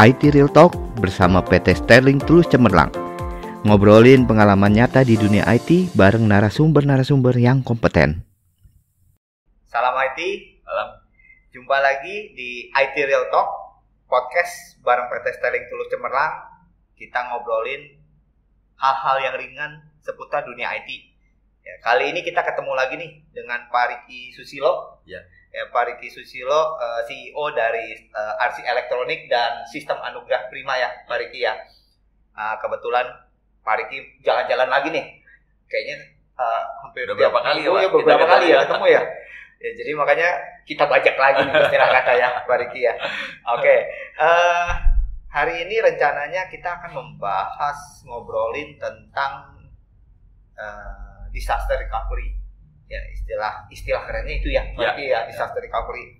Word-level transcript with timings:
IT 0.00 0.32
Real 0.32 0.48
Talk 0.48 0.72
bersama 0.96 1.44
PT 1.44 1.84
Sterling 1.84 2.24
Tulus 2.24 2.48
Cemerlang. 2.48 2.88
Ngobrolin 3.68 4.24
pengalaman 4.24 4.72
nyata 4.72 5.04
di 5.04 5.12
dunia 5.12 5.44
IT 5.44 5.92
bareng 5.92 6.24
narasumber-narasumber 6.24 7.36
yang 7.36 7.60
kompeten. 7.60 8.24
Salam 9.68 9.92
IT. 9.92 10.20
Salam. 10.64 11.04
Jumpa 11.52 11.76
lagi 11.84 12.32
di 12.32 12.72
IT 12.72 12.96
Real 12.96 13.28
Talk 13.28 13.76
podcast 14.08 14.80
bareng 14.80 15.12
PT 15.12 15.36
Sterling 15.36 15.68
Tulus 15.68 15.92
Cemerlang. 15.92 16.48
Kita 16.96 17.20
ngobrolin 17.36 18.00
hal-hal 18.80 19.16
yang 19.20 19.36
ringan 19.36 19.84
seputar 20.00 20.48
dunia 20.48 20.72
IT. 20.80 20.88
Ya, 21.60 21.76
kali 21.84 22.08
ini 22.08 22.24
kita 22.24 22.40
ketemu 22.40 22.72
lagi 22.72 22.96
nih 22.96 23.20
dengan 23.36 23.68
Pak 23.68 24.08
Riki 24.08 24.32
Susilo. 24.32 25.04
Ya 25.04 25.20
ya 25.50 25.66
Pak 25.70 25.82
Riki 25.86 26.08
Susilo 26.10 26.50
uh, 26.54 26.66
eh, 26.78 27.00
CEO 27.10 27.44
dari 27.52 28.10
uh, 28.14 28.34
eh, 28.38 28.46
RC 28.50 28.62
Elektronik 28.62 29.26
dan 29.26 29.66
Sistem 29.66 29.98
Anugerah 29.98 30.46
Prima 30.46 30.78
ya 30.78 30.88
Pak 31.10 31.18
Riki 31.18 31.42
ya. 31.42 31.58
Uh, 32.34 32.54
kebetulan 32.62 33.06
Pak 33.66 33.74
Riki 33.84 34.22
jalan-jalan 34.22 34.68
lagi 34.70 34.88
nih. 34.94 35.06
Kayaknya 35.66 35.96
uh, 36.38 36.62
hampir 36.86 37.06
Udah 37.06 37.18
berapa 37.18 37.40
kali 37.42 37.60
ya, 37.66 37.70
ya 37.74 37.88
beberapa 37.90 38.26
kali 38.26 38.46
ya 38.50 38.58
ketemu 38.66 38.86
ya? 38.86 39.02
Ya 39.60 39.70
jadi 39.76 39.90
makanya 39.92 40.30
kita 40.64 40.84
bajak 40.88 41.16
lagi 41.20 41.40
nih 41.44 41.54
istilah 41.68 41.90
kata 42.00 42.12
ya 42.16 42.28
Pak 42.46 42.56
Riki 42.66 42.80
ya. 42.86 42.94
Oke 42.96 43.60
okay. 43.60 43.78
uh, 44.22 44.70
hari 45.34 45.66
ini 45.66 45.82
rencananya 45.82 46.46
kita 46.48 46.78
akan 46.78 46.94
membahas 46.94 48.06
ngobrolin 48.06 48.78
tentang 48.78 49.66
uh, 50.54 51.26
disaster 51.34 51.76
recovery 51.76 52.39
ya 52.90 53.00
istilah 53.14 53.52
istilah 53.70 54.02
kerennya 54.02 54.34
itu 54.42 54.50
ya. 54.50 54.66
Ya, 54.74 54.92
ya 54.98 55.18
disaster 55.30 55.62
recovery. 55.62 56.18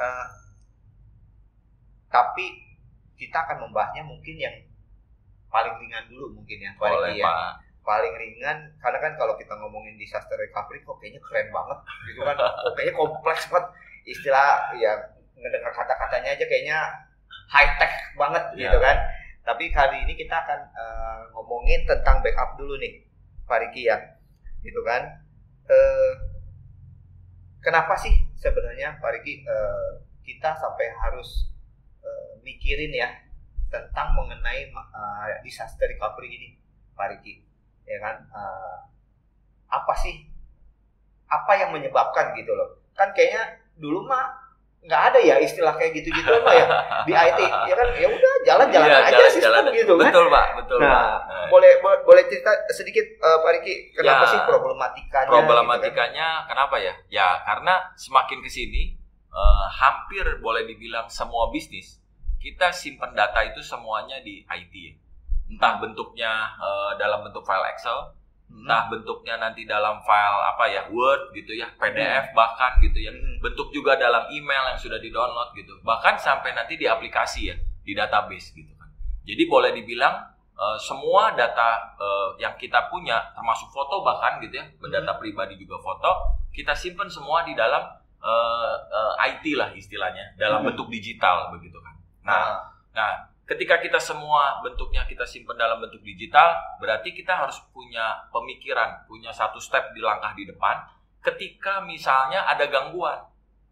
Uh, 0.00 0.26
tapi 2.08 2.64
kita 3.20 3.36
akan 3.36 3.68
membahasnya 3.68 4.08
mungkin 4.08 4.40
yang 4.40 4.56
paling 5.52 5.76
ringan 5.76 6.08
dulu 6.08 6.40
mungkin 6.40 6.56
ya 6.60 6.72
Boleh, 6.76 7.16
ya. 7.18 7.24
Pak. 7.24 7.52
paling 7.84 8.14
ringan 8.20 8.68
karena 8.84 8.98
kan 9.00 9.12
kalau 9.16 9.32
kita 9.40 9.56
ngomongin 9.56 9.96
disaster 9.96 10.36
recovery 10.36 10.84
kok 10.84 10.96
kayaknya 11.00 11.20
keren 11.24 11.48
banget 11.52 11.78
gitu 12.08 12.20
kan. 12.24 12.36
Kok 12.36 12.72
kayaknya 12.76 12.94
kompleks 12.96 13.44
banget. 13.52 13.68
Istilah 14.08 14.72
ya 14.80 14.92
ngedengar 15.36 15.72
kata-katanya 15.76 16.32
aja 16.32 16.44
kayaknya 16.48 16.78
high 17.48 17.72
tech 17.76 17.92
banget 18.16 18.44
ya. 18.56 18.68
gitu 18.68 18.78
kan. 18.80 18.96
Tapi 19.44 19.72
kali 19.72 20.04
ini 20.04 20.12
kita 20.16 20.36
akan 20.36 20.60
uh, 20.76 21.20
ngomongin 21.32 21.84
tentang 21.88 22.20
backup 22.20 22.56
dulu 22.60 22.76
nih 22.76 23.04
Pak 23.48 23.58
Riki 23.68 23.88
ya 23.88 23.96
gitu 24.60 24.80
kan 24.84 25.27
eh, 25.68 26.12
kenapa 27.62 27.94
sih 28.00 28.12
sebenarnya 28.40 28.98
Pak 28.98 29.10
Riki 29.20 29.44
eh, 29.44 29.90
kita 30.24 30.56
sampai 30.56 30.92
harus 31.04 31.52
eh, 32.02 32.40
mikirin 32.42 32.92
ya 32.92 33.28
tentang 33.68 34.16
mengenai 34.16 34.72
uh, 34.72 35.28
disaster 35.44 35.84
recovery 35.88 36.32
ini 36.32 36.48
Pak 36.96 37.06
Riki? 37.12 37.44
Ya 37.84 38.00
kan? 38.00 38.16
Uh, 38.32 38.78
apa 39.68 39.94
sih? 40.00 40.24
Apa 41.28 41.60
yang 41.60 41.76
menyebabkan 41.76 42.32
gitu 42.40 42.56
loh? 42.56 42.80
Kan 42.96 43.12
kayaknya 43.12 43.60
dulu 43.76 44.08
mah 44.08 44.37
nggak 44.78 45.02
ada 45.12 45.18
ya 45.20 45.36
istilah 45.42 45.74
kayak 45.74 45.92
gitu-gitu 46.00 46.30
apa 46.30 46.52
ya? 46.54 46.66
Di 47.04 47.12
IT 47.12 47.40
ya 47.44 47.74
kan? 47.74 47.88
Ya 47.98 48.08
udah 48.08 48.32
jalan-jalan 48.46 48.88
iya, 48.88 48.98
aja 49.04 49.12
jalan, 49.18 49.30
sistem 49.34 49.52
jalan. 49.52 49.74
gitu 49.74 49.92
kan. 49.98 50.10
Betul 50.10 50.24
pak. 50.30 50.46
Betul 50.62 50.78
nah 50.80 50.88
pak. 50.88 51.46
boleh 51.50 51.70
boleh 51.82 52.22
cerita 52.30 52.50
sedikit 52.72 53.04
uh, 53.20 53.42
Pak 53.42 53.50
Riki 53.58 53.74
kenapa 53.92 54.24
ya, 54.24 54.32
sih 54.32 54.40
problematikanya 54.46 55.28
problematikanya 55.28 56.28
gitu 56.28 56.44
kan? 56.44 56.48
kenapa 56.54 56.76
ya? 56.78 56.94
Ya 57.10 57.28
karena 57.44 57.74
semakin 57.98 58.38
ke 58.40 58.50
sini 58.50 58.82
uh, 59.34 59.66
hampir 59.68 60.24
boleh 60.40 60.64
dibilang 60.64 61.10
semua 61.10 61.50
bisnis 61.50 61.98
kita 62.38 62.70
simpan 62.70 63.12
data 63.18 63.42
itu 63.42 63.58
semuanya 63.60 64.22
di 64.22 64.46
IT 64.46 64.72
ya. 64.72 64.94
Entah 65.48 65.80
bentuknya 65.80 66.54
uh, 66.60 66.92
dalam 67.00 67.26
bentuk 67.26 67.42
file 67.42 67.66
Excel 67.74 68.17
Hmm. 68.48 68.64
Nah 68.64 68.88
bentuknya 68.88 69.36
nanti 69.36 69.68
dalam 69.68 70.00
file 70.02 70.40
apa 70.40 70.64
ya 70.72 70.82
Word 70.88 71.36
gitu 71.36 71.52
ya, 71.52 71.68
PDF 71.76 72.32
hmm. 72.32 72.36
bahkan 72.36 72.80
gitu 72.80 72.98
ya, 72.98 73.12
hmm. 73.12 73.44
bentuk 73.44 73.68
juga 73.70 74.00
dalam 74.00 74.24
email 74.32 74.72
yang 74.74 74.78
sudah 74.80 74.96
di 74.96 75.12
download 75.12 75.52
gitu, 75.52 75.76
bahkan 75.84 76.16
sampai 76.16 76.56
nanti 76.56 76.80
di 76.80 76.88
aplikasi 76.88 77.52
ya, 77.52 77.56
di 77.84 77.92
database 77.92 78.56
gitu 78.56 78.72
kan. 78.80 78.88
Jadi 79.28 79.42
boleh 79.44 79.76
dibilang 79.76 80.16
uh, 80.56 80.80
semua 80.80 81.36
data 81.36 81.94
uh, 82.00 82.32
yang 82.40 82.56
kita 82.56 82.88
punya, 82.88 83.20
termasuk 83.36 83.68
foto 83.68 84.00
bahkan 84.00 84.40
gitu 84.40 84.56
ya, 84.56 84.64
data 84.80 85.12
hmm. 85.12 85.20
pribadi 85.20 85.60
juga 85.60 85.76
foto, 85.84 86.40
kita 86.50 86.72
simpan 86.72 87.12
semua 87.12 87.44
di 87.44 87.52
dalam 87.52 87.84
uh, 88.24 88.74
uh, 88.80 89.12
IT 89.28 89.44
lah 89.60 89.76
istilahnya, 89.76 90.40
dalam 90.40 90.64
hmm. 90.64 90.72
bentuk 90.72 90.88
digital 90.88 91.52
begitu 91.52 91.76
kan. 91.84 91.94
Nah, 92.24 92.32
ah. 92.32 92.56
nah 92.96 93.12
ketika 93.48 93.80
kita 93.80 93.96
semua 93.96 94.60
bentuknya 94.60 95.08
kita 95.08 95.24
simpan 95.24 95.56
dalam 95.56 95.80
bentuk 95.80 96.04
digital, 96.04 96.52
berarti 96.76 97.16
kita 97.16 97.32
harus 97.32 97.56
punya 97.72 98.28
pemikiran, 98.28 99.08
punya 99.08 99.32
satu 99.32 99.56
step 99.56 99.96
di 99.96 100.04
langkah 100.04 100.36
di 100.36 100.44
depan. 100.44 100.84
Ketika 101.24 101.80
misalnya 101.82 102.44
ada 102.44 102.68
gangguan, 102.68 103.24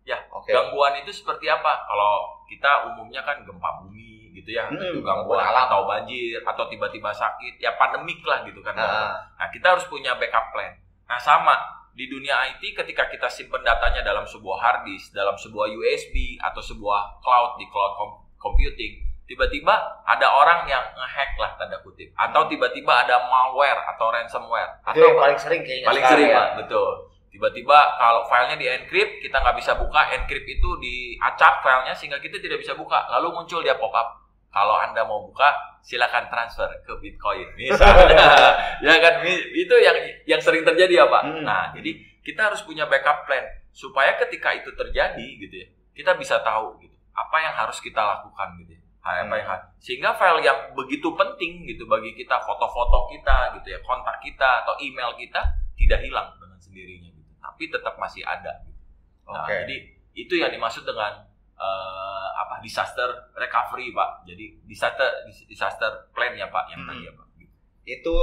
ya 0.08 0.16
okay. 0.32 0.56
gangguan 0.56 0.96
itu 1.04 1.12
seperti 1.12 1.52
apa? 1.52 1.84
Kalau 1.84 2.40
kita 2.48 2.88
umumnya 2.88 3.20
kan 3.20 3.44
gempa 3.44 3.84
bumi 3.84 4.32
gitu 4.32 4.56
ya, 4.56 4.64
hmm, 4.64 4.80
itu 4.80 4.98
gangguan 5.04 5.44
alam 5.44 5.68
atau 5.68 5.84
banjir 5.84 6.40
atau 6.40 6.64
tiba-tiba 6.72 7.12
sakit, 7.12 7.60
ya 7.60 7.76
pandemik 7.76 8.24
lah 8.24 8.48
gitu 8.48 8.64
kan. 8.64 8.72
Nah. 8.72 9.12
nah 9.36 9.48
kita 9.52 9.76
harus 9.76 9.84
punya 9.92 10.16
backup 10.16 10.56
plan. 10.56 10.72
Nah 11.04 11.20
sama 11.20 11.54
di 11.92 12.08
dunia 12.08 12.48
IT 12.48 12.76
ketika 12.76 13.08
kita 13.12 13.28
simpan 13.28 13.60
datanya 13.60 14.00
dalam 14.00 14.24
sebuah 14.24 14.56
hard 14.56 14.80
disk, 14.88 15.12
dalam 15.12 15.36
sebuah 15.36 15.68
USB 15.68 16.40
atau 16.40 16.64
sebuah 16.64 17.20
cloud 17.20 17.60
di 17.60 17.64
cloud 17.72 17.92
computing, 18.36 19.15
tiba-tiba 19.26 19.74
ada 20.06 20.26
orang 20.30 20.64
yang 20.70 20.82
ngehack 20.94 21.34
lah 21.38 21.54
tanda 21.58 21.78
kutip. 21.82 22.10
Atau 22.14 22.46
tiba-tiba 22.46 23.06
ada 23.06 23.26
malware 23.26 23.82
atau 23.94 24.10
ransomware. 24.14 24.82
Itu 24.94 25.02
atau 25.02 25.18
paling 25.18 25.38
sering 25.38 25.62
kayaknya 25.66 25.88
paling 25.90 26.04
sering 26.06 26.30
ya. 26.30 26.44
betul. 26.58 27.10
Tiba-tiba 27.30 27.78
kalau 28.00 28.24
filenya 28.30 28.56
di 28.56 28.66
encrypt 28.70 29.20
kita 29.20 29.36
nggak 29.42 29.56
bisa 29.60 29.76
buka 29.76 30.00
encrypt 30.16 30.48
itu 30.48 30.68
diacak 30.80 31.60
filenya 31.60 31.92
sehingga 31.92 32.18
kita 32.22 32.40
tidak 32.40 32.62
bisa 32.62 32.72
buka. 32.72 33.04
Lalu 33.12 33.42
muncul 33.42 33.60
dia 33.60 33.76
pop 33.76 33.92
up 33.92 34.24
kalau 34.48 34.78
anda 34.80 35.04
mau 35.04 35.20
buka 35.26 35.52
silakan 35.84 36.32
transfer 36.32 36.70
ke 36.86 36.92
bitcoin. 37.02 37.50
Misalnya. 37.58 38.24
Ya 38.86 38.92
kan? 39.00 39.24
Itu 39.52 39.74
yang 39.80 39.96
yang 40.28 40.40
sering 40.40 40.62
terjadi 40.62 41.02
ya 41.02 41.06
pak. 41.08 41.22
Hmm. 41.24 41.42
nah 41.42 41.72
jadi 41.72 41.96
kita 42.26 42.50
harus 42.50 42.66
punya 42.66 42.90
backup 42.90 43.22
plan 43.22 43.46
supaya 43.70 44.18
ketika 44.18 44.50
itu 44.50 44.74
terjadi 44.74 45.26
gitu 45.38 45.54
ya 45.62 45.68
kita 45.94 46.18
bisa 46.18 46.42
tahu 46.42 46.74
gitu 46.82 46.96
apa 47.14 47.36
yang 47.38 47.54
harus 47.54 47.78
kita 47.78 48.02
lakukan 48.02 48.58
gitu 48.64 48.74
ya 48.74 48.75
Hmm. 49.06 49.30
Sehingga 49.78 50.18
file 50.18 50.42
yang 50.42 50.74
begitu 50.74 51.14
penting 51.14 51.62
gitu 51.62 51.86
bagi 51.86 52.10
kita, 52.18 52.42
foto-foto 52.42 53.06
kita 53.14 53.54
gitu 53.54 53.70
ya, 53.70 53.78
kontak 53.86 54.18
kita 54.18 54.66
atau 54.66 54.74
email 54.82 55.14
kita 55.14 55.38
tidak 55.78 56.02
hilang 56.02 56.34
dengan 56.42 56.58
sendirinya 56.58 57.10
gitu. 57.14 57.32
Tapi 57.38 57.62
tetap 57.70 57.94
masih 58.02 58.26
ada 58.26 58.66
gitu. 58.66 58.82
Nah, 59.30 59.46
okay. 59.46 59.62
jadi 59.62 59.76
itu 60.18 60.34
yang 60.42 60.50
dimaksud 60.50 60.82
dengan 60.82 61.22
uh, 61.54 62.28
apa 62.34 62.58
disaster 62.66 63.30
recovery, 63.38 63.94
Pak. 63.94 64.26
Jadi 64.26 64.58
disaster 64.66 65.06
disaster 65.46 66.10
plan 66.10 66.34
ya, 66.34 66.50
Pak, 66.50 66.74
yang 66.74 66.82
hmm. 66.82 66.90
tadi 66.90 67.02
ya, 67.06 67.12
Pak. 67.14 67.26
Gitu. 67.38 67.54
Itu 67.86 68.16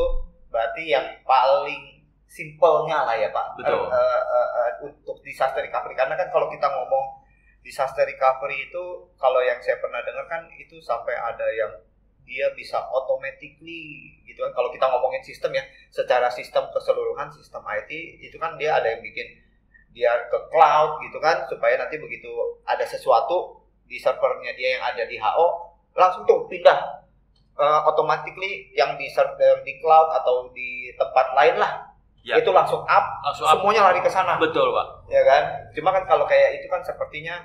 berarti 0.51 0.83
yang 0.83 1.07
paling 1.23 2.03
simpelnya 2.27 3.07
lah 3.07 3.15
ya, 3.15 3.31
Pak. 3.31 3.55
Betul. 3.55 3.87
Uh, 3.87 4.21
uh, 4.27 4.49
uh, 4.59 4.71
untuk 4.83 5.23
disaster 5.23 5.63
recovery 5.63 5.95
karena 5.95 6.19
kan 6.19 6.27
kalau 6.27 6.51
kita 6.51 6.67
ngomong 6.67 7.22
disaster 7.63 8.03
recovery 8.03 8.67
itu 8.67 8.83
kalau 9.15 9.39
yang 9.39 9.57
saya 9.63 9.79
pernah 9.79 10.03
dengar 10.03 10.27
kan 10.27 10.45
itu 10.59 10.77
sampai 10.83 11.15
ada 11.15 11.47
yang 11.55 11.71
dia 12.23 12.51
bisa 12.55 12.79
automatically 12.91 14.15
gitu 14.27 14.43
kan. 14.43 14.51
Kalau 14.51 14.69
kita 14.71 14.85
ngomongin 14.87 15.23
sistem 15.23 15.55
ya 15.55 15.63
secara 15.91 16.27
sistem 16.27 16.67
keseluruhan 16.71 17.31
sistem 17.31 17.63
IT 17.67 17.91
itu 18.19 18.35
kan 18.35 18.59
dia 18.59 18.75
ada 18.75 18.91
yang 18.91 19.01
bikin 19.03 19.27
dia 19.93 20.11
ke 20.27 20.39
cloud 20.49 20.99
gitu 21.05 21.17
kan 21.21 21.45
supaya 21.47 21.77
nanti 21.77 22.01
begitu 22.01 22.29
ada 22.65 22.83
sesuatu 22.83 23.61
di 23.85 24.01
servernya 24.01 24.57
dia 24.57 24.79
yang 24.79 24.83
ada 24.83 25.05
di 25.05 25.21
HO 25.21 25.47
langsung 25.93 26.25
tuh 26.25 26.49
pindah 26.49 27.05
uh, 27.61 27.81
automatically 27.85 28.73
yang 28.73 28.97
di 28.97 29.05
server 29.13 29.61
di 29.61 29.77
cloud 29.77 30.09
atau 30.17 30.49
di 30.49 30.89
tempat 30.97 31.37
lain 31.37 31.61
lah 31.61 31.92
ya. 32.23 32.39
itu 32.39 32.49
langsung 32.55 32.81
up, 32.87 33.05
langsung 33.21 33.45
semuanya 33.45 33.85
up. 33.85 33.87
lari 33.91 33.99
ke 34.01 34.11
sana. 34.11 34.39
Betul, 34.39 34.71
Pak. 34.71 34.87
Ya 35.11 35.21
kan? 35.21 35.43
Cuma 35.75 35.91
kan 35.91 36.03
kalau 36.07 36.25
kayak 36.25 36.57
itu 36.57 36.67
kan 36.71 36.81
sepertinya 36.81 37.43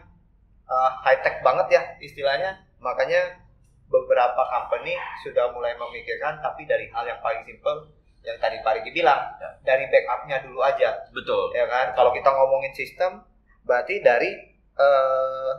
uh, 0.70 0.90
high 1.02 1.20
tech 1.20 1.42
banget 1.42 1.66
ya 1.74 1.82
istilahnya. 1.98 2.62
Makanya 2.78 3.42
beberapa 3.90 4.42
company 4.48 4.94
sudah 5.24 5.50
mulai 5.50 5.74
memikirkan 5.74 6.38
tapi 6.44 6.68
dari 6.68 6.86
hal 6.92 7.08
yang 7.08 7.20
paling 7.24 7.42
simple 7.42 7.88
yang 8.20 8.36
tadi 8.36 8.60
Pak 8.60 8.82
Riki 8.82 8.92
bilang 8.92 9.18
ya. 9.40 9.50
dari 9.64 9.88
backupnya 9.90 10.42
dulu 10.44 10.60
aja. 10.62 10.94
Betul. 11.10 11.54
Ya 11.56 11.66
kan? 11.66 11.92
Kalau 11.98 12.14
kita 12.14 12.28
ngomongin 12.30 12.72
sistem 12.76 13.24
berarti 13.64 14.00
dari 14.00 14.30
uh, 14.78 15.52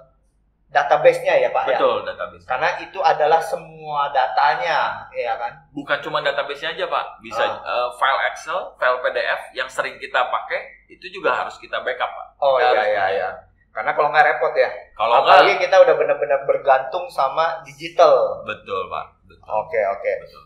database-nya 0.70 1.34
ya 1.42 1.50
Pak 1.50 1.66
ya? 1.66 1.78
Betul, 1.78 2.06
ya? 2.06 2.14
database. 2.14 2.46
Karena 2.46 2.70
itu 2.82 3.00
adalah 3.02 3.42
semua 3.42 4.14
datanya, 4.14 5.10
ya 5.12 5.34
kan? 5.38 5.54
Bukan 5.74 5.98
cuma 6.06 6.22
database-nya 6.22 6.78
aja 6.78 6.86
Pak, 6.86 7.06
bisa 7.26 7.42
uh. 7.42 7.58
Uh, 7.66 7.90
file 7.98 8.22
Excel, 8.30 8.60
file 8.78 9.00
PDF 9.02 9.42
yang 9.58 9.70
sering 9.70 9.98
kita 9.98 10.30
pakai 10.30 10.90
itu 10.90 11.06
juga 11.10 11.34
harus 11.34 11.58
kita 11.58 11.82
backup 11.82 12.10
Pak. 12.10 12.28
Oh 12.42 12.62
iya 12.62 12.86
iya 12.86 13.06
iya. 13.18 13.30
Karena 13.70 13.94
kalau 13.94 14.10
nggak 14.10 14.26
repot 14.26 14.54
ya. 14.58 14.70
Kalau 14.98 15.22
Apalagi 15.22 15.58
nggak, 15.58 15.62
kita 15.70 15.76
udah 15.78 15.96
benar-benar 15.96 16.40
bergantung 16.50 17.06
sama 17.14 17.62
digital. 17.62 18.42
betul 18.46 18.90
pak. 18.90 19.06
Betul. 19.30 19.46
Oke 19.46 19.80
oke. 19.94 20.12
betul. 20.26 20.44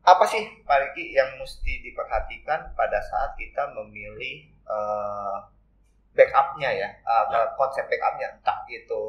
Apa 0.00 0.24
sih 0.24 0.42
Pak 0.64 0.78
Riki 0.80 1.12
yang 1.12 1.36
mesti 1.36 1.84
diperhatikan 1.84 2.72
pada 2.72 2.98
saat 3.04 3.36
kita 3.36 3.68
memilih 3.76 4.48
eh, 4.64 5.36
backupnya 6.16 6.70
ya, 6.74 6.88
eh, 6.90 7.24
Ya. 7.30 7.40
konsep 7.54 7.86
backupnya 7.86 8.34
entah 8.34 8.58
itu 8.68 9.02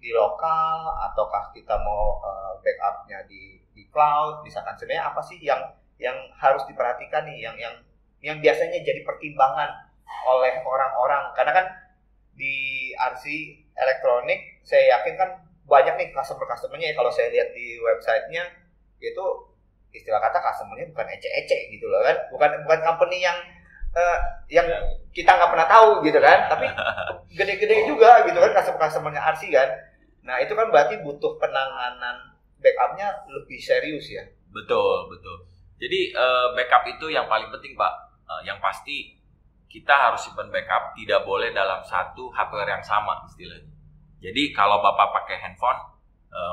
di 0.00 0.12
lokal 0.12 0.92
ataukah 1.10 1.48
kita 1.56 1.76
mau 1.80 2.20
eh, 2.24 2.52
backupnya 2.64 3.24
di 3.28 3.60
di 3.74 3.82
cloud, 3.90 4.44
misalkan. 4.46 4.76
Sebenarnya 4.78 5.10
apa 5.10 5.20
sih 5.24 5.38
yang 5.42 5.60
yang 5.98 6.14
harus 6.38 6.62
diperhatikan 6.68 7.26
nih, 7.26 7.38
yang 7.50 7.56
yang 7.58 7.74
yang 8.24 8.36
biasanya 8.40 8.80
jadi 8.80 9.00
pertimbangan 9.04 9.70
oleh 10.28 10.62
orang-orang? 10.64 11.32
Karena 11.36 11.52
kan 11.52 11.66
di 12.34 12.90
RC 12.96 13.24
elektronik 13.74 14.62
saya 14.66 14.98
yakin 14.98 15.14
kan 15.18 15.30
banyak 15.66 15.94
nih 15.96 16.08
customer-customernya 16.14 16.92
ya. 16.92 16.96
Kalau 16.96 17.10
saya 17.12 17.28
lihat 17.32 17.50
di 17.56 17.78
websitenya 17.80 18.44
itu 19.00 19.24
istilah 19.94 20.18
kata 20.22 20.38
customernya 20.42 20.90
bukan 20.90 21.06
ece-ece 21.14 21.70
gitu 21.72 21.86
loh 21.88 22.02
kan. 22.04 22.16
Bukan 22.32 22.50
bukan 22.66 22.80
company 22.84 23.22
yang 23.24 23.36
eh, 23.94 24.18
yang 24.50 24.66
Ya. 24.66 24.78
kita 25.14 25.30
nggak 25.30 25.50
pernah 25.50 25.68
tahu 25.70 26.02
gitu 26.02 26.18
kan 26.18 26.50
tapi 26.50 26.66
gede-gede 27.38 27.86
juga 27.86 28.26
gitu 28.26 28.38
kan 28.38 28.50
customer-customernya 28.52 29.22
RC 29.34 29.48
kan 29.50 29.68
nah 30.24 30.36
itu 30.38 30.52
kan 30.52 30.68
berarti 30.68 30.98
butuh 31.00 31.38
penanganan 31.38 32.34
backupnya 32.58 33.12
lebih 33.28 33.60
serius 33.60 34.08
ya 34.08 34.24
Betul, 34.54 35.10
betul. 35.10 35.50
Jadi 35.82 36.14
eh, 36.14 36.46
backup 36.54 36.86
itu 36.86 37.10
yang 37.10 37.26
paling 37.26 37.50
penting, 37.50 37.74
Pak. 37.74 37.90
Eh, 38.22 38.40
yang 38.46 38.62
pasti 38.62 39.18
kita 39.66 39.90
harus 39.90 40.22
simpan 40.22 40.46
backup 40.46 40.94
tidak 40.94 41.26
boleh 41.26 41.50
dalam 41.50 41.82
satu 41.82 42.30
hardware 42.30 42.78
yang 42.78 42.84
sama 42.86 43.26
istilahnya. 43.26 43.66
Jadi 44.22 44.54
kalau 44.54 44.78
Bapak 44.78 45.10
pakai 45.10 45.42
handphone, 45.42 45.74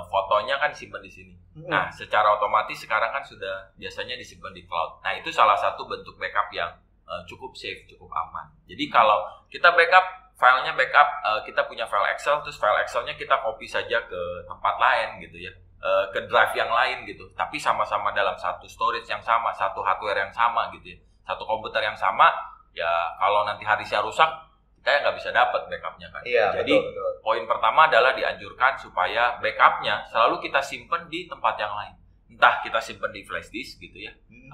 fotonya 0.09 0.57
kan 0.57 0.73
simpan 0.73 1.05
di 1.05 1.13
sini. 1.13 1.33
Nah, 1.69 1.93
secara 1.93 2.33
otomatis 2.33 2.81
sekarang 2.81 3.13
kan 3.13 3.21
sudah 3.21 3.69
biasanya 3.77 4.17
disimpan 4.17 4.49
di 4.49 4.65
cloud. 4.65 5.05
Nah, 5.05 5.13
itu 5.13 5.29
salah 5.29 5.53
satu 5.53 5.85
bentuk 5.85 6.17
backup 6.17 6.49
yang 6.49 6.73
eh, 7.11 7.21
cukup 7.27 7.51
safe, 7.53 7.83
cukup 7.91 8.07
aman. 8.07 8.47
Jadi 8.63 8.87
kalau 8.87 9.19
kita 9.51 9.75
backup 9.75 10.05
filenya 10.39 10.71
backup, 10.73 11.09
eh, 11.27 11.39
kita 11.43 11.67
punya 11.67 11.83
file 11.85 12.07
Excel, 12.15 12.39
terus 12.41 12.55
file 12.55 12.79
Excelnya 12.81 13.13
kita 13.13 13.35
copy 13.43 13.67
saja 13.67 13.99
ke 14.07 14.21
tempat 14.47 14.75
lain 14.79 15.19
gitu 15.19 15.37
ya, 15.37 15.51
Eh, 15.81 16.05
ke 16.13 16.29
drive 16.29 16.53
yang 16.53 16.69
lain 16.69 17.09
gitu. 17.09 17.25
Tapi 17.33 17.57
sama-sama 17.57 18.13
dalam 18.13 18.37
satu 18.37 18.69
storage 18.69 19.09
yang 19.09 19.17
sama, 19.25 19.49
satu 19.49 19.81
hardware 19.81 20.21
yang 20.21 20.29
sama 20.29 20.69
gitu 20.77 20.93
ya, 20.93 20.97
satu 21.25 21.41
komputer 21.41 21.81
yang 21.81 21.97
sama. 21.97 22.29
Ya 22.69 22.85
kalau 23.17 23.41
nanti 23.49 23.65
harddisknya 23.65 24.05
rusak, 24.05 24.29
kita 24.77 25.01
nggak 25.01 25.17
bisa 25.17 25.33
dapat 25.33 25.65
backupnya 25.65 26.05
kan. 26.13 26.21
iya 26.21 26.53
Jadi 26.53 26.77
betul 26.77 26.85
betul 26.85 27.09
poin 27.25 27.43
pertama 27.49 27.89
adalah 27.89 28.13
dianjurkan 28.13 28.77
supaya 28.77 29.41
backupnya 29.41 30.05
selalu 30.05 30.37
kita 30.45 30.61
simpan 30.61 31.09
di 31.09 31.25
tempat 31.25 31.57
yang 31.57 31.73
lain. 31.73 31.97
Entah 32.29 32.61
kita 32.61 32.77
simpan 32.77 33.09
di 33.09 33.25
flash 33.25 33.49
disk 33.49 33.81
gitu 33.81 34.05
ya, 34.05 34.13
Hmm. 34.29 34.53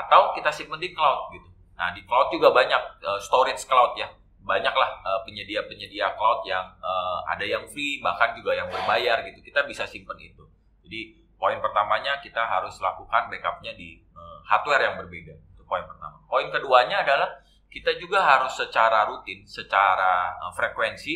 atau 0.00 0.32
kita 0.32 0.48
simpan 0.48 0.80
di 0.80 0.96
cloud 0.96 1.28
gitu. 1.36 1.48
Nah 1.74 1.90
di 1.92 2.02
cloud 2.06 2.30
juga 2.30 2.54
banyak 2.54 2.82
eh, 3.02 3.20
storage 3.20 3.66
cloud 3.66 3.98
ya, 3.98 4.08
banyaklah 4.44 4.90
eh, 5.02 5.20
penyedia-penyedia 5.26 6.14
cloud 6.14 6.46
yang 6.46 6.64
eh, 6.78 7.18
ada 7.30 7.44
yang 7.44 7.64
free 7.70 7.98
bahkan 7.98 8.34
juga 8.38 8.54
yang 8.54 8.70
berbayar 8.70 9.24
gitu. 9.26 9.40
Kita 9.42 9.66
bisa 9.66 9.84
simpan 9.88 10.18
itu. 10.20 10.44
Jadi 10.84 11.20
poin 11.34 11.58
pertamanya 11.60 12.22
kita 12.22 12.40
harus 12.40 12.78
lakukan 12.78 13.28
backupnya 13.28 13.74
di 13.74 13.98
eh, 14.00 14.38
hardware 14.46 14.92
yang 14.92 14.96
berbeda. 15.00 15.34
Itu 15.56 15.62
poin 15.66 15.82
pertama. 15.84 16.22
Poin 16.30 16.48
keduanya 16.48 17.02
adalah 17.02 17.42
kita 17.74 17.98
juga 17.98 18.22
harus 18.22 18.54
secara 18.54 19.02
rutin, 19.10 19.42
secara 19.44 20.38
eh, 20.38 20.52
frekuensi 20.54 21.14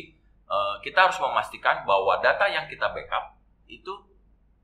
eh, 0.49 0.75
kita 0.83 1.09
harus 1.09 1.19
memastikan 1.23 1.87
bahwa 1.87 2.19
data 2.19 2.51
yang 2.51 2.67
kita 2.67 2.91
backup 2.91 3.39
itu 3.69 3.95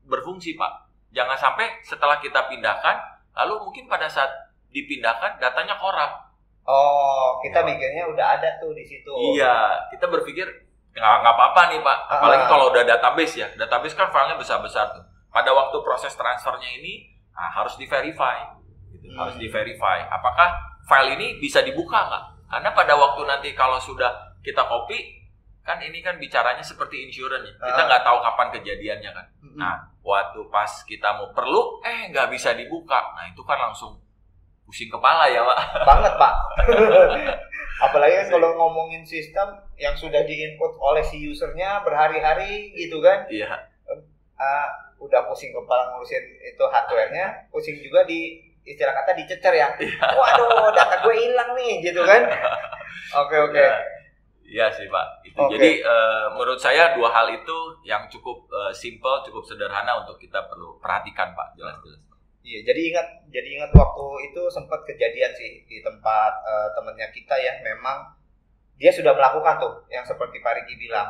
berfungsi, 0.05 0.53
Pak. 0.57 0.85
Jangan 1.15 1.37
sampai 1.39 1.81
setelah 1.81 2.19
kita 2.19 2.45
pindahkan, 2.51 3.23
lalu 3.33 3.69
mungkin 3.69 3.87
pada 3.87 4.09
saat 4.11 4.29
dipindahkan 4.75 5.39
datanya 5.39 5.79
korup. 5.79 6.11
oh 6.65 7.39
kita 7.39 7.61
Ya. 7.61 7.65
mikirnya 7.65 8.03
udah 8.09 8.25
ada 8.35 8.49
tuh 8.57 8.73
di 8.73 8.81
situ 8.81 9.13
Iya, 9.33 9.85
kita 9.87 10.09
berpikir 10.09 10.49
nggak 10.91 11.21
apa-apa 11.27 11.69
nih, 11.69 11.79
Pak. 11.79 11.97
Apalagi 12.09 12.43
Ah. 12.43 12.49
kalau 12.49 12.65
udah 12.69 12.83
database 12.83 13.35
ya. 13.35 13.47
Database 13.53 13.93
kan 13.93 14.09
filenya 14.09 14.33
besar-besar 14.33 14.89
tuh. 14.91 15.03
Pada 15.27 15.51
waktu 15.51 15.77
proses 15.79 16.11
transfernya 16.11 16.71
ini 16.73 17.05
nah, 17.31 17.51
harus 17.53 17.75
di-verify. 17.75 18.47
Gitu. 18.89 19.07
Hmm. 19.07 19.19
Harus 19.19 19.35
di-verify. 19.35 20.07
Apakah 20.09 20.55
file 20.83 21.13
ini 21.13 21.37
bisa 21.37 21.59
dibuka 21.61 21.99
nggak? 22.01 22.23
Karena 22.47 22.69
pada 22.71 22.93
waktu 22.95 23.21
nanti 23.25 23.49
kalau 23.51 23.75
sudah 23.77 24.07
kita 24.39 24.63
copy, 24.63 25.19
kan 25.61 25.77
ini 25.79 25.99
kan 25.99 26.15
bicaranya 26.15 26.63
seperti 26.63 27.03
insurance 27.03 27.43
ya. 27.45 27.53
Kita 27.59 27.77
Ah. 27.77 27.85
nggak 27.85 28.01
tahu 28.01 28.17
kapan 28.23 28.47
kejadiannya 28.53 29.11
kan. 29.11 29.25
Mm-mm. 29.43 29.59
Nah, 29.59 29.75
waktu 29.99 30.47
pas 30.47 30.71
kita 30.81 31.11
mau 31.13 31.29
perlu, 31.29 31.83
eh 31.83 32.07
nggak 32.07 32.31
bisa 32.31 32.55
dibuka. 32.55 33.03
Nah, 33.13 33.27
itu 33.27 33.43
kan 33.43 33.59
langsung 33.59 33.99
pusing 34.65 34.89
kepala 34.89 35.29
ya, 35.29 35.45
Pak. 35.45 35.59
banget 35.85 36.13
pak 36.17 36.33
apalagi 37.85 38.13
kan 38.23 38.27
kalau 38.33 38.49
ngomongin 38.57 39.03
sistem 39.05 39.61
yang 39.77 39.93
sudah 39.93 40.23
diinput 40.25 40.73
oleh 40.79 41.03
si 41.05 41.21
usernya 41.27 41.83
berhari-hari 41.85 42.73
gitu 42.73 42.99
kan 43.03 43.27
Iya. 43.29 43.51
Ah, 44.35 44.67
udah 44.99 45.27
pusing 45.31 45.51
kepala 45.53 45.95
ngurusin 45.95 46.23
itu 46.43 46.63
hardware-nya 46.65 47.47
pusing 47.51 47.77
juga 47.79 48.03
di 48.07 48.41
istilah 48.65 48.91
kata 48.97 49.13
dicecer 49.13 49.53
ya 49.53 49.69
waduh 50.17 50.73
data 50.73 51.05
gue 51.05 51.15
hilang 51.15 51.53
nih 51.53 51.85
gitu 51.85 52.01
kan 52.01 52.25
oke 53.21 53.35
oke 53.51 53.55
Ya, 53.55 53.75
Iya 54.45 54.69
sih 54.77 54.85
Pak. 54.85 55.25
Itu. 55.25 55.41
Oke. 55.41 55.57
Jadi 55.57 55.81
eh, 55.81 56.25
menurut 56.37 56.61
saya 56.61 56.93
dua 56.93 57.09
hal 57.09 57.33
itu 57.33 57.57
yang 57.81 58.05
cukup 58.13 58.45
eh, 58.45 58.69
simple, 58.77 59.25
cukup 59.25 59.41
sederhana 59.41 60.05
untuk 60.05 60.21
kita 60.21 60.45
perlu 60.45 60.77
perhatikan 60.77 61.33
Pak. 61.33 61.57
Jelas-jelas. 61.57 62.04
Iya, 62.45 62.59
jadi 62.61 62.81
ingat 62.93 63.07
jadi 63.33 63.49
ingat 63.57 63.71
waktu 63.73 64.05
itu 64.29 64.41
sempat 64.53 64.85
kejadian 64.85 65.33
sih 65.33 65.65
di 65.65 65.81
tempat 65.81 66.33
eh, 66.45 66.69
temennya 66.77 67.09
kita 67.09 67.33
ya, 67.41 67.57
memang 67.65 68.13
dia 68.77 68.93
sudah 68.93 69.17
melakukan 69.17 69.57
tuh 69.57 69.73
yang 69.89 70.05
seperti 70.05 70.37
Pak 70.45 70.53
Riki 70.61 70.77
bilang. 70.77 71.09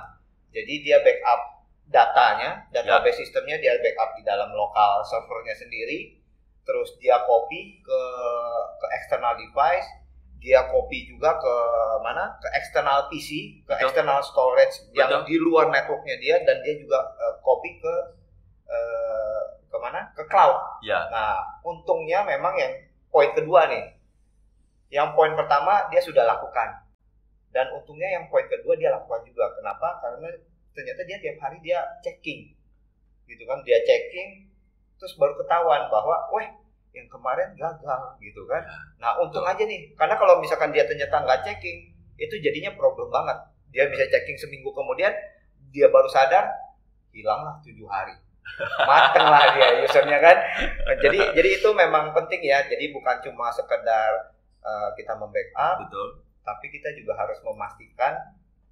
Jadi 0.56 0.74
dia 0.80 1.04
backup 1.04 1.68
datanya, 1.92 2.64
database 2.72 3.20
sistemnya 3.20 3.60
dia 3.60 3.76
backup 3.84 4.16
di 4.16 4.24
dalam 4.24 4.48
lokal 4.56 5.04
servernya 5.04 5.60
sendiri, 5.60 6.16
terus 6.64 6.96
dia 7.04 7.20
copy 7.28 7.84
ke 7.84 8.02
ke 8.80 8.88
external 8.96 9.36
device, 9.36 9.92
dia 10.40 10.64
copy 10.72 11.04
juga 11.04 11.36
ke 11.36 11.56
mana? 12.00 12.40
Ke 12.40 12.48
external 12.56 13.12
PC, 13.12 13.60
ke 13.68 13.76
Betul. 13.76 13.92
external 13.92 14.24
storage 14.24 14.88
yang 14.96 15.12
Betul. 15.12 15.28
di 15.28 15.36
luar 15.36 15.68
networknya 15.68 16.16
dia 16.16 16.40
dan 16.48 16.64
dia 16.64 16.80
juga 16.80 17.12
eh, 17.20 17.36
copy 17.44 17.76
ke 17.84 17.94
eh, 18.72 19.25
ke 19.76 19.80
mana? 19.84 20.00
Ke 20.16 20.24
cloud. 20.32 20.80
Ya, 20.80 21.04
Nah, 21.12 21.44
untungnya 21.68 22.24
memang 22.24 22.56
yang 22.56 22.72
poin 23.12 23.36
kedua 23.36 23.68
nih. 23.68 23.92
Yang 24.88 25.12
poin 25.20 25.36
pertama 25.36 25.92
dia 25.92 26.00
sudah 26.00 26.24
lakukan. 26.24 26.88
Dan 27.52 27.68
untungnya 27.76 28.16
yang 28.16 28.32
poin 28.32 28.48
kedua 28.48 28.80
dia 28.80 28.96
lakukan 28.96 29.28
juga. 29.28 29.52
Kenapa? 29.60 30.00
Karena 30.00 30.32
ternyata 30.72 31.02
dia 31.04 31.18
tiap 31.20 31.38
hari 31.44 31.60
dia 31.60 31.84
checking. 32.00 32.56
Gitu 33.28 33.44
kan, 33.44 33.60
dia 33.68 33.84
checking 33.84 34.48
terus 34.96 35.12
baru 35.20 35.36
ketahuan 35.36 35.92
bahwa 35.92 36.16
weh 36.32 36.48
yang 36.96 37.12
kemarin 37.12 37.52
gagal 37.60 38.02
gitu 38.24 38.48
kan. 38.48 38.64
Nah, 39.04 39.20
untung 39.20 39.44
aja 39.44 39.60
nih. 39.60 39.92
Karena 40.00 40.16
kalau 40.16 40.40
misalkan 40.40 40.72
dia 40.72 40.88
ternyata 40.88 41.20
nggak 41.20 41.44
checking, 41.44 41.92
itu 42.16 42.36
jadinya 42.40 42.72
problem 42.80 43.12
banget. 43.12 43.36
Dia 43.76 43.92
bisa 43.92 44.08
checking 44.08 44.40
seminggu 44.40 44.72
kemudian 44.72 45.12
dia 45.76 45.92
baru 45.92 46.08
sadar 46.08 46.48
hilanglah 47.12 47.60
tujuh 47.64 47.88
hari 47.88 48.16
mateng 48.90 49.26
lah 49.26 49.44
dia 49.56 49.84
usernya 49.84 50.20
kan. 50.22 50.38
Jadi 51.02 51.20
jadi 51.36 51.50
itu 51.60 51.70
memang 51.74 52.14
penting 52.16 52.42
ya. 52.46 52.64
Jadi 52.66 52.92
bukan 52.94 53.20
cuma 53.26 53.52
sekedar 53.52 54.36
uh, 54.64 54.90
kita 54.96 55.18
membackup 55.18 55.86
betul. 55.88 56.22
tapi 56.46 56.66
kita 56.70 56.94
juga 56.94 57.18
harus 57.18 57.42
memastikan 57.42 58.14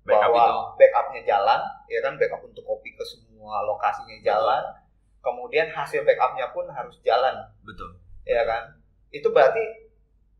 Backup 0.03 0.35
bahwa 0.35 0.43
itu. 0.43 0.59
backupnya 0.83 1.21
jalan 1.23 1.59
ya 1.87 1.99
kan? 2.03 2.13
Backup 2.19 2.41
untuk 2.43 2.63
copy 2.67 2.91
ke 2.93 3.03
semua 3.07 3.63
lokasinya 3.63 4.17
jalan. 4.21 4.63
Kemudian 5.23 5.71
hasil 5.71 6.03
backupnya 6.03 6.51
pun 6.51 6.67
harus 6.67 6.99
jalan. 7.01 7.47
Betul. 7.63 7.97
ya 8.23 8.43
kan? 8.43 8.79
Itu 9.11 9.31
berarti 9.31 9.63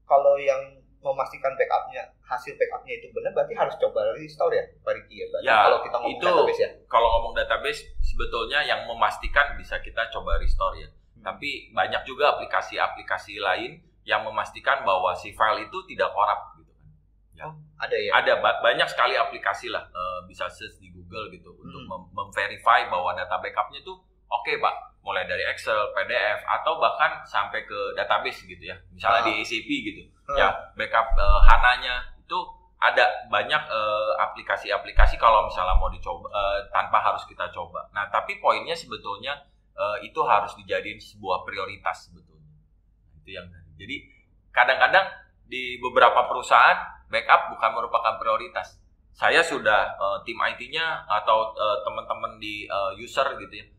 kalau 0.04 0.36
yang 0.40 0.83
memastikan 1.04 1.52
backupnya 1.54 2.04
hasil 2.24 2.56
backupnya 2.56 2.94
itu 2.96 3.12
benar 3.12 3.32
berarti 3.32 3.54
harus 3.54 3.76
coba 3.78 4.00
restore 4.14 4.52
ya 4.52 4.64
Pak 4.80 4.94
Riki 4.96 5.16
ya 5.18 5.28
Ya, 5.44 5.58
kalau 5.62 5.80
kita 5.82 5.96
ngomong 5.98 6.14
itu 6.14 6.26
database 6.26 6.60
ya 6.60 6.70
Kalau 6.88 7.08
ngomong 7.12 7.34
database, 7.36 7.82
sebetulnya 8.00 8.60
yang 8.62 8.88
memastikan 8.88 9.54
bisa 9.54 9.78
kita 9.78 10.08
coba 10.10 10.38
restore 10.38 10.78
ya. 10.78 10.88
Hmm. 10.88 11.24
Tapi 11.26 11.70
banyak 11.70 12.02
juga 12.04 12.34
aplikasi-aplikasi 12.34 13.38
lain 13.38 13.72
yang 14.04 14.24
memastikan 14.24 14.82
bahwa 14.82 15.12
si 15.14 15.32
file 15.32 15.64
itu 15.64 15.78
tidak 15.86 16.12
korup 16.12 16.56
gitu 16.56 16.72
kan. 16.74 17.52
ada 17.78 17.98
ya 17.98 18.12
Ada 18.16 18.34
ba- 18.40 18.60
banyak 18.62 18.88
sekali 18.88 19.16
aplikasi 19.16 19.68
lah 19.68 19.84
eh, 19.84 20.20
bisa 20.24 20.48
search 20.48 20.80
di 20.80 20.88
Google 20.90 21.28
gitu 21.30 21.52
untuk 21.54 21.82
Hmm. 21.82 21.90
mem- 21.90 22.10
memverify 22.14 22.88
bahwa 22.88 23.12
data 23.12 23.36
backupnya 23.38 23.80
itu 23.80 23.92
oke 24.26 24.54
pak, 24.58 24.76
mulai 25.04 25.28
dari 25.28 25.44
Excel, 25.44 25.76
PDF 25.92 26.48
atau 26.48 26.80
bahkan 26.80 27.22
sampai 27.28 27.68
ke 27.68 27.94
database 27.94 28.48
gitu 28.48 28.64
ya, 28.64 28.76
misalnya 28.96 29.22
Ah. 29.22 29.28
di 29.28 29.32
ACP 29.44 29.70
gitu. 29.84 30.02
Hmm. 30.32 30.40
Ya 30.40 30.50
backup 30.80 31.12
eh, 31.20 31.40
HANA-nya 31.52 31.96
itu 32.24 32.40
ada 32.80 33.28
banyak 33.28 33.64
eh, 33.68 34.12
aplikasi-aplikasi 34.24 35.20
kalau 35.20 35.48
misalnya 35.48 35.76
mau 35.76 35.92
dicoba 35.92 36.32
eh, 36.32 36.60
tanpa 36.72 37.04
harus 37.04 37.28
kita 37.28 37.52
coba. 37.52 37.84
Nah, 37.92 38.08
tapi 38.08 38.40
poinnya 38.40 38.74
sebetulnya 38.74 39.44
eh, 39.76 40.08
itu 40.08 40.24
harus 40.24 40.56
dijadiin 40.56 41.04
sebuah 41.04 41.44
prioritas 41.44 42.08
sebetulnya. 42.08 42.56
Itu 43.20 43.30
yang 43.36 43.52
jadi 43.76 43.96
kadang-kadang 44.56 45.06
di 45.44 45.78
beberapa 45.84 46.32
perusahaan 46.32 47.04
backup 47.12 47.52
bukan 47.52 47.72
merupakan 47.76 48.16
prioritas. 48.18 48.80
Saya 49.14 49.46
sudah 49.46 49.94
uh, 50.02 50.18
tim 50.26 50.34
IT-nya 50.42 51.06
atau 51.06 51.54
uh, 51.54 51.86
teman-teman 51.86 52.42
di 52.42 52.66
uh, 52.66 52.90
user 52.98 53.38
gitu 53.38 53.62
ya 53.62 53.66
uh, 53.70 53.73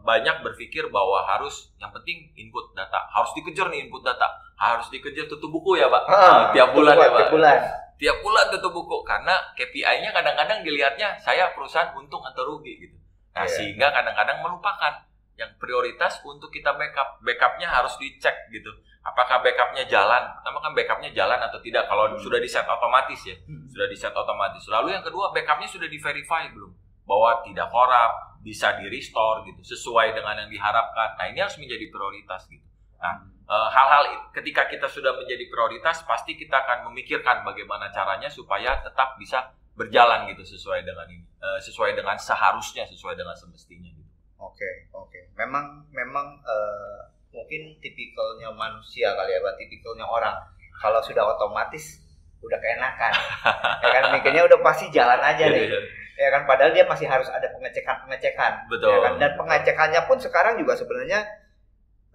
banyak 0.00 0.40
berpikir 0.40 0.88
bahwa 0.88 1.20
harus 1.24 1.68
yang 1.76 1.90
penting 1.90 2.28
input 2.34 2.72
data 2.72 3.04
harus 3.10 3.30
dikejar 3.32 3.68
nih 3.68 3.84
input 3.84 4.00
data 4.00 4.24
harus 4.56 4.88
dikejar 4.88 5.26
tutup 5.26 5.48
buku 5.50 5.76
ya 5.76 5.86
pak 5.86 6.02
Ah, 6.06 6.50
tiap 6.50 6.72
bulan 6.72 6.94
ya 6.94 7.06
pak 7.06 7.18
Tiap 7.18 7.30
bulan. 7.30 7.58
tiap 7.98 8.18
bulan 8.20 8.46
tutup 8.48 8.72
buku 8.72 8.96
karena 9.02 9.34
KPI-nya 9.54 10.10
kadang-kadang 10.10 10.62
dilihatnya 10.62 11.18
saya 11.18 11.52
perusahaan 11.52 11.92
untung 11.94 12.22
atau 12.22 12.46
rugi 12.46 12.78
gitu. 12.78 12.96
Nah, 13.34 13.42
Iya. 13.42 13.54
sehingga 13.54 13.90
kadang-kadang 13.90 14.38
melupakan 14.40 14.92
yang 15.34 15.50
prioritas 15.56 16.18
untuk 16.22 16.48
kita 16.48 16.74
backup. 16.74 17.22
Backupnya 17.22 17.70
harus 17.70 17.94
dicek 17.96 18.34
gitu. 18.50 18.70
Apakah 19.02 19.38
backupnya 19.38 19.86
jalan? 19.86 20.26
Pertama 20.34 20.58
kan 20.58 20.74
backupnya 20.74 21.10
jalan 21.12 21.38
atau 21.38 21.58
tidak. 21.58 21.86
Kalau 21.86 22.10
Hmm. 22.10 22.18
sudah 22.18 22.38
di 22.38 22.46
set 22.46 22.66
otomatis 22.66 23.22
ya, 23.22 23.34
sudah 23.68 23.86
di 23.86 23.94
set 23.94 24.10
otomatis. 24.10 24.66
Lalu 24.66 24.98
yang 24.98 25.02
kedua 25.02 25.30
backupnya 25.30 25.66
sudah 25.66 25.86
di 25.86 25.98
verify 25.98 26.50
belum? 26.50 26.70
Bahwa 27.06 27.38
tidak 27.40 27.70
korup, 27.70 28.12
bisa 28.40 28.78
di 28.78 28.86
restore 28.88 29.44
gitu, 29.46 29.60
sesuai 29.62 30.14
dengan 30.14 30.38
yang 30.38 30.50
diharapkan. 30.50 31.18
Nah 31.18 31.26
ini 31.28 31.38
harus 31.42 31.58
menjadi 31.58 31.86
prioritas 31.90 32.46
gitu. 32.48 32.64
Nah, 32.98 33.14
Eh, 33.48 33.68
hal-hal 33.72 34.12
i- 34.12 34.24
ketika 34.36 34.68
kita 34.68 34.84
sudah 34.84 35.16
menjadi 35.16 35.48
prioritas 35.48 36.04
pasti 36.04 36.36
kita 36.36 36.52
akan 36.52 36.92
memikirkan 36.92 37.40
bagaimana 37.48 37.88
caranya 37.88 38.28
supaya 38.28 38.76
tetap 38.84 39.16
bisa 39.16 39.40
berjalan 39.72 40.28
gitu 40.28 40.44
sesuai 40.44 40.84
dengan 40.84 41.08
ini 41.08 41.24
Eh, 41.40 41.56
sesuai 41.56 41.96
dengan 41.96 42.12
seharusnya 42.20 42.84
sesuai 42.84 43.16
dengan 43.16 43.32
semestinya 43.32 43.88
gitu. 43.88 44.12
Oke, 44.36 44.92
oke. 44.92 45.32
Memang 45.32 45.80
memang 45.88 46.36
eh, 46.44 47.00
mungkin 47.32 47.72
tipikalnya 47.80 48.52
manusia 48.52 49.16
kali 49.16 49.32
ya, 49.32 49.40
tipikalnya 49.56 50.04
orang. 50.04 50.36
Kalau 50.76 51.00
sudah 51.00 51.24
otomatis 51.24 52.04
udah 52.44 52.58
keenakan. 52.60 53.12
ya 53.82 53.88
kan 53.96 54.04
mikirnya 54.12 54.44
udah 54.44 54.60
pasti 54.60 54.92
jalan 54.92 55.24
aja 55.24 55.48
nih. 55.48 55.72
Ya 56.18 56.34
kan 56.34 56.50
padahal 56.50 56.74
dia 56.74 56.82
masih 56.82 57.06
harus 57.06 57.30
ada 57.30 57.46
pengecekan-pengecekan. 57.54 58.66
Betul. 58.66 58.90
Ya 58.90 58.98
kan? 59.06 59.12
Dan 59.22 59.30
pengecekannya 59.38 60.02
pun 60.10 60.18
sekarang 60.18 60.58
juga 60.58 60.74
sebenarnya 60.74 61.22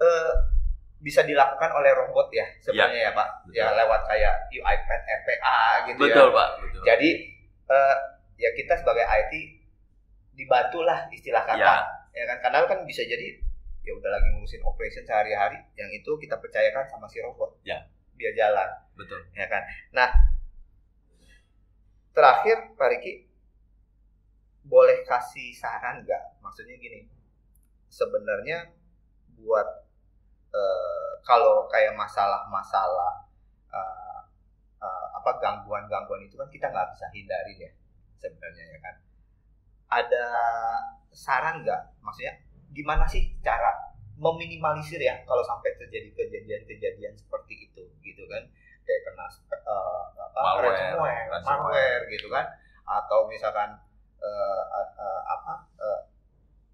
eh, 0.03 0.31
bisa 0.99 1.23
dilakukan 1.23 1.71
oleh 1.71 1.91
robot 1.95 2.27
ya 2.35 2.43
sebenarnya 2.59 3.07
ya, 3.07 3.11
Pak. 3.15 3.47
Betul. 3.47 3.63
Ya 3.63 3.67
lewat 3.71 4.01
kayak 4.11 4.35
UiPath 4.51 5.03
RPA 5.07 5.63
gitu 5.87 6.01
ya. 6.03 6.15
Betul 6.19 6.27
pak. 6.35 6.49
Betul. 6.59 6.83
Jadi 6.83 7.09
eh, 7.71 7.95
ya 8.43 8.49
kita 8.59 8.73
sebagai 8.83 9.07
IT 9.07 9.33
dibantulah 10.35 11.07
istilah 11.15 11.47
kata. 11.47 11.63
Ya. 11.63 11.75
Ya 12.11 12.23
kan 12.27 12.37
karena 12.43 12.67
kan 12.67 12.79
bisa 12.83 13.07
jadi 13.07 13.39
ya 13.83 13.91
udah 13.95 14.09
lagi 14.19 14.27
ngurusin 14.35 14.63
operation 14.67 15.03
sehari-hari 15.07 15.59
yang 15.79 15.87
itu 15.95 16.11
kita 16.19 16.35
percayakan 16.43 16.91
sama 16.91 17.07
si 17.07 17.23
robot. 17.23 17.55
Ya. 17.63 17.87
Dia 18.19 18.35
jalan, 18.35 18.69
Betul. 18.93 19.25
ya 19.33 19.49
kan. 19.49 19.65
Nah, 19.89 20.05
terakhir 22.13 22.77
Pak 22.77 22.87
Riki 22.93 23.25
boleh 24.63 25.03
kasih 25.03 25.51
saran 25.55 26.03
nggak? 26.03 26.39
Maksudnya 26.39 26.75
gini, 26.79 27.07
sebenarnya 27.91 28.71
buat 29.39 29.67
eh, 30.55 31.11
kalau 31.27 31.67
kayak 31.67 31.93
masalah-masalah 31.99 33.27
eh, 33.71 34.19
eh, 34.83 35.07
apa 35.19 35.31
gangguan-gangguan 35.43 36.23
itu 36.23 36.35
kan 36.39 36.47
kita 36.47 36.71
nggak 36.71 36.89
bisa 36.95 37.05
hindarin 37.11 37.59
ya 37.59 37.71
sebenarnya 38.19 38.65
ya 38.71 38.79
kan. 38.79 38.95
Ada 39.91 40.25
saran 41.11 41.61
nggak? 41.67 41.81
Maksudnya 42.01 42.33
gimana 42.73 43.05
sih 43.05 43.35
cara 43.43 43.93
meminimalisir 44.17 45.01
ya 45.01 45.19
kalau 45.27 45.43
sampai 45.43 45.73
terjadi 45.75 46.09
kejadian-kejadian 46.15 47.13
seperti 47.19 47.67
itu 47.67 47.83
gitu 47.99 48.23
kan? 48.31 48.47
Kayak 48.87 49.01
kena 49.11 49.25
eh, 49.27 50.03
apa, 50.23 50.39
Malware, 50.39 51.27
ransomware. 51.31 51.59
malware 51.67 52.03
gitu 52.15 52.27
kan? 52.31 52.45
Atau 52.83 53.27
misalkan 53.27 53.79
eh, 54.23 54.61
eh, 54.97 55.21
apa 55.27 55.53
eh, 55.77 55.99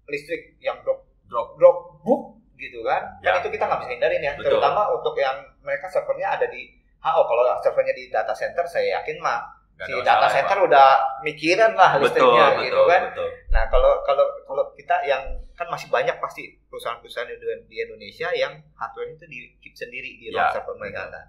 listrik 0.06 0.56
yang 0.58 0.78
drop 0.82 1.06
Drop. 1.30 1.54
drop 1.62 2.02
book 2.02 2.22
gitu 2.58 2.82
kan 2.82 3.06
kan 3.22 3.38
Ya. 3.38 3.38
itu 3.38 3.48
kita 3.54 3.64
nggak 3.70 3.80
bisa 3.86 3.90
hindarin 3.94 4.18
ya 4.20 4.32
Betul. 4.34 4.58
terutama 4.58 4.90
untuk 4.90 5.14
yang 5.14 5.38
mereka 5.62 5.86
servernya 5.86 6.34
ada 6.34 6.46
di 6.50 6.74
HO 7.00 7.22
kalau 7.22 7.42
servernya 7.62 7.94
di 7.94 8.10
data 8.10 8.34
center 8.34 8.66
saya 8.66 8.98
yakin 9.00 9.22
mah 9.22 9.38
si 9.80 9.94
data 10.04 10.28
ya, 10.28 10.34
center 10.42 10.58
Pak. 10.60 10.66
udah 10.68 10.88
mikirin 11.24 11.72
lah 11.72 11.96
betul, 11.96 12.04
listriknya 12.04 12.46
betul, 12.52 12.64
gitu 12.68 12.82
kan 12.84 13.02
betul. 13.08 13.28
nah 13.48 13.64
kalau 13.72 13.92
kalau 14.04 14.26
kalau 14.44 14.64
kita 14.76 14.96
yang 15.08 15.22
kan 15.56 15.70
masih 15.72 15.88
banyak 15.88 16.16
pasti 16.20 16.60
perusahaan-perusahaan 16.68 17.30
di 17.64 17.76
Indonesia 17.80 18.28
yang 18.36 18.60
hardware 18.76 19.14
itu 19.14 19.24
di 19.30 19.38
keep 19.64 19.72
sendiri 19.72 20.20
di 20.20 20.28
Ya, 20.34 20.52
server 20.52 20.76
mereka 20.76 21.08
kan 21.08 21.24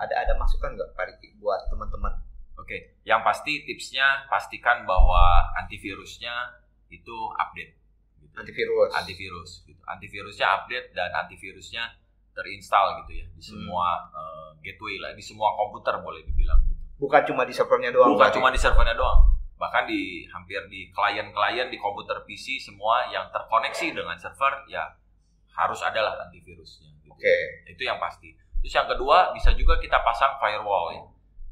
ada 0.00 0.14
ada 0.16 0.32
masukan 0.40 0.72
nggak 0.78 0.96
Pak 0.96 1.04
Riki 1.12 1.36
buat 1.36 1.60
teman-teman 1.68 2.16
Oke, 2.60 3.00
yang 3.08 3.24
pasti 3.24 3.64
tipsnya 3.64 4.28
pastikan 4.28 4.84
bahwa 4.84 5.48
antivirusnya 5.56 6.60
itu 6.92 7.16
update. 7.40 7.72
Gitu. 8.20 8.36
antivirus 8.36 8.90
Antivirus, 8.94 9.50
gitu. 9.64 9.82
Antivirusnya 9.88 10.46
update 10.60 10.92
dan 10.92 11.10
antivirusnya 11.16 11.84
terinstall 12.30 13.02
gitu 13.04 13.20
ya 13.20 13.26
di 13.34 13.42
semua 13.42 14.06
eh, 14.14 14.48
gateway 14.62 15.02
lah, 15.02 15.10
di 15.12 15.24
semua 15.24 15.50
komputer 15.58 15.98
boleh 15.98 16.22
dibilang 16.22 16.62
gitu. 16.68 16.78
bukan 17.00 17.22
cuma 17.26 17.42
di 17.42 17.52
servernya 17.52 17.90
doang 17.90 18.14
Bukan 18.14 18.30
cuma 18.38 18.48
di 18.54 18.60
servernya 18.60 18.94
doang, 18.94 19.34
bahkan 19.58 19.84
di 19.88 20.24
hampir 20.30 20.62
di 20.70 20.88
klien-klien 20.94 21.68
di 21.68 21.78
komputer 21.80 22.22
PC 22.24 22.62
semua 22.62 23.10
yang 23.10 23.28
terkoneksi 23.34 23.98
dengan 23.98 24.16
server 24.16 24.68
ya 24.70 24.86
harus 25.50 25.80
adalah 25.82 26.16
antivirusnya. 26.28 26.88
Gitu. 27.02 27.10
oke 27.10 27.36
Itu 27.66 27.82
yang 27.82 27.98
pasti. 27.98 28.30
Terus 28.62 28.72
yang 28.76 28.88
kedua 28.88 29.32
bisa 29.34 29.50
juga 29.56 29.80
kita 29.80 30.00
pasang 30.04 30.38
firewall 30.38 30.94
ya. 30.94 31.02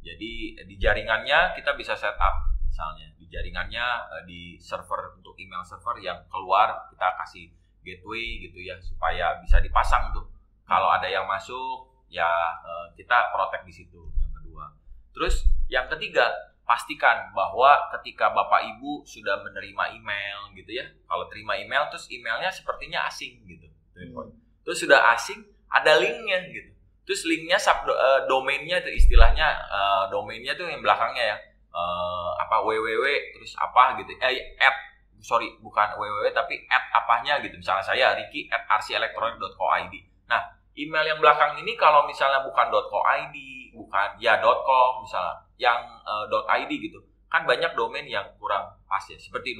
Jadi 0.03 0.57
di 0.65 0.77
jaringannya 0.79 1.59
kita 1.59 1.75
bisa 1.75 1.99
setup 1.99 2.55
misalnya 2.65 3.11
di 3.19 3.27
jaringannya 3.27 3.87
eh, 4.15 4.23
di 4.29 4.41
server 4.63 5.19
untuk 5.19 5.35
email 5.37 5.67
server 5.67 5.99
yang 5.99 6.23
keluar 6.31 6.87
kita 6.95 7.09
kasih 7.25 7.51
gateway 7.83 8.47
gitu 8.47 8.63
ya 8.63 8.79
supaya 8.79 9.39
bisa 9.43 9.59
dipasang 9.59 10.15
tuh. 10.15 10.27
Kalau 10.69 10.93
ada 10.93 11.09
yang 11.11 11.27
masuk 11.27 12.07
ya 12.09 12.29
eh, 12.63 12.87
kita 12.95 13.35
protect 13.35 13.67
di 13.67 13.75
situ 13.75 14.03
yang 14.23 14.33
kedua. 14.33 14.71
Terus 15.13 15.45
yang 15.67 15.91
ketiga 15.91 16.31
pastikan 16.63 17.33
bahwa 17.33 17.89
ketika 17.97 18.29
bapak 18.29 18.61
ibu 18.77 19.01
sudah 19.09 19.41
menerima 19.43 19.99
email 19.99 20.53
gitu 20.55 20.79
ya. 20.79 20.87
Kalau 21.09 21.27
terima 21.27 21.59
email 21.59 21.91
terus 21.91 22.07
emailnya 22.13 22.53
sepertinya 22.55 23.09
asing 23.11 23.43
gitu. 23.49 23.67
Poin 24.15 24.31
terus 24.69 24.85
sudah 24.85 25.01
asing 25.17 25.41
ada 25.73 25.97
linknya 25.97 26.45
gitu 26.53 26.69
terus 27.09 27.25
linknya 27.25 27.57
sub 27.57 27.89
eh, 27.89 28.21
domainnya 28.29 28.85
tuh 28.85 28.93
istilahnya 28.93 29.49
eh, 29.49 30.05
domainnya 30.13 30.53
tuh 30.53 30.69
yang 30.69 30.85
belakangnya 30.85 31.25
ya. 31.33 31.37
Eh, 31.73 32.31
apa 32.37 32.61
www 32.61 33.05
terus 33.33 33.57
apa 33.57 33.97
gitu. 33.97 34.13
Eh 34.21 34.61
at 34.61 34.77
sorry 35.25 35.49
bukan 35.65 35.97
www 35.97 36.29
tapi 36.37 36.69
at 36.69 36.85
apanya 36.93 37.41
gitu. 37.41 37.57
Misalnya 37.57 37.81
saya 37.81 38.13
Ricky 38.13 38.53
at 38.53 38.69
rcelectronic.co.id 38.69 39.95
nah 40.29 40.45
email 40.77 41.09
yang 41.09 41.17
belakang 41.25 41.57
ini 41.57 41.73
kalau 41.81 42.05
misalnya 42.05 42.45
bukan 42.45 42.69
.co.id 42.69 43.37
bukan 43.73 44.09
ya 44.21 44.37
.com 44.45 45.01
misalnya 45.01 45.41
yang 45.57 45.81
eh, 46.05 46.29
.id 46.61 46.73
gitu. 46.77 47.01
Kan 47.33 47.49
banyak 47.49 47.73
domain 47.73 48.05
yang 48.05 48.29
kurang 48.37 48.69
pas 48.85 49.01
ya. 49.09 49.17
Seperti 49.17 49.57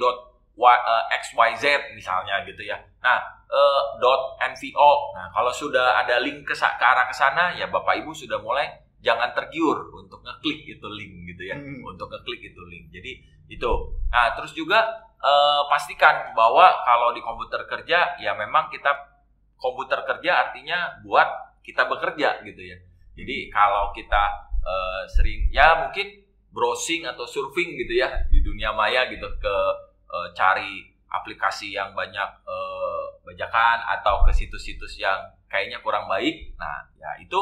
XYZ 1.17 1.97
misalnya 1.97 2.45
gitu 2.45 2.61
ya. 2.61 2.77
Nah 3.01 3.38
.nvo. 3.49 4.91
Nah, 5.17 5.27
kalau 5.33 5.49
sudah 5.49 5.97
ada 6.05 6.21
link 6.21 6.45
ke, 6.45 6.53
ke 6.53 6.85
arah 6.85 7.09
ke 7.09 7.15
sana, 7.17 7.57
ya 7.57 7.65
Bapak 7.67 7.97
Ibu 8.05 8.13
sudah 8.13 8.37
mulai 8.37 8.69
jangan 9.01 9.31
tergiur 9.33 9.89
untuk 9.95 10.21
ngeklik 10.21 10.77
itu 10.77 10.87
link 10.91 11.33
gitu 11.33 11.43
ya, 11.49 11.55
Hmm. 11.57 11.81
untuk 11.87 12.11
ngeklik 12.13 12.53
itu 12.53 12.61
link. 12.69 12.93
Jadi 12.93 13.11
itu. 13.49 13.71
Nah, 14.13 14.37
terus 14.37 14.53
juga 14.53 14.85
eh, 15.19 15.61
pastikan 15.67 16.31
bahwa 16.31 16.63
kalau 16.87 17.11
di 17.11 17.19
komputer 17.19 17.67
kerja 17.67 18.15
ya 18.23 18.31
memang 18.39 18.71
kita 18.71 18.87
komputer 19.59 19.99
kerja 20.07 20.47
artinya 20.47 20.95
buat 21.03 21.27
kita 21.59 21.91
bekerja 21.91 22.39
gitu 22.47 22.61
ya. 22.63 22.77
Jadi 23.19 23.51
kalau 23.51 23.91
kita 23.91 24.23
eh, 24.63 25.03
sering 25.11 25.51
ya 25.51 25.87
mungkin 25.87 26.23
browsing 26.55 27.03
atau 27.05 27.27
surfing 27.27 27.75
gitu 27.83 27.99
ya 27.99 28.09
di 28.31 28.39
dunia 28.41 28.71
maya 28.71 29.11
gitu 29.11 29.27
ke 29.41 29.55
eh, 30.07 30.27
cari 30.37 30.87
aplikasi 31.09 31.75
yang 31.75 31.91
banyak 31.91 32.29
eh, 32.47 32.98
bajakan 33.29 33.77
atau 33.99 34.25
ke 34.25 34.31
situs-situs 34.33 34.97
yang 34.97 35.17
kayaknya 35.45 35.77
kurang 35.85 36.09
baik. 36.09 36.57
Nah, 36.57 36.89
ya 36.97 37.21
itu 37.21 37.37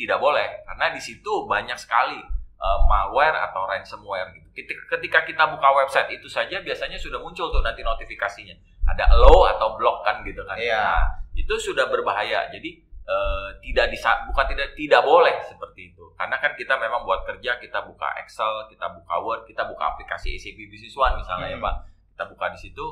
tidak 0.00 0.18
boleh 0.22 0.64
karena 0.64 0.94
di 0.94 1.00
situ 1.02 1.44
banyak 1.44 1.76
sekali 1.76 2.16
eh, 2.58 2.80
malware 2.88 3.36
atau 3.50 3.68
ransomware 3.68 4.32
gitu. 4.32 4.48
Ketika, 4.90 5.22
kita 5.22 5.44
buka 5.54 5.68
website 5.84 6.18
itu 6.18 6.26
saja 6.26 6.58
biasanya 6.58 6.98
sudah 6.98 7.22
muncul 7.22 7.52
tuh 7.52 7.62
nanti 7.62 7.84
notifikasinya. 7.84 8.56
Ada 8.88 9.04
allow 9.14 9.46
atau 9.52 9.76
block 9.76 10.02
kan 10.02 10.24
gitu 10.24 10.42
kan. 10.48 10.56
Iya. 10.56 10.80
Nah, 10.80 11.04
itu 11.36 11.54
sudah 11.60 11.86
berbahaya. 11.86 12.48
Jadi 12.50 12.88
eh, 13.08 13.48
tidak 13.64 13.86
bisa 13.92 14.28
bukan 14.28 14.44
tidak 14.52 14.76
tidak 14.76 15.02
boleh 15.02 15.36
seperti 15.48 15.92
itu 15.92 16.04
karena 16.20 16.36
kan 16.36 16.52
kita 16.52 16.74
memang 16.76 17.08
buat 17.08 17.24
kerja 17.24 17.56
kita 17.56 17.80
buka 17.88 18.08
Excel 18.20 18.68
kita 18.68 18.90
buka 18.92 19.14
Word 19.24 19.42
kita 19.48 19.64
buka 19.64 19.96
aplikasi 19.96 20.36
SAP 20.36 20.68
Business 20.68 20.94
One 20.98 21.16
misalnya 21.16 21.48
ya 21.48 21.56
Hmm. 21.58 21.64
Pak 21.64 21.74
kita 22.14 22.24
buka 22.34 22.46
di 22.52 22.58
situ 22.58 22.86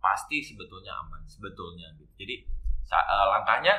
pasti 0.00 0.40
sebetulnya 0.40 0.96
aman 0.96 1.20
sebetulnya 1.28 1.92
gitu. 2.00 2.12
jadi 2.24 2.34
eh, 2.90 3.26
langkahnya 3.36 3.74